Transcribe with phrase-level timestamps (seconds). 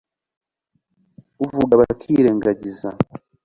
[1.43, 2.89] uvuga, bakirengagiza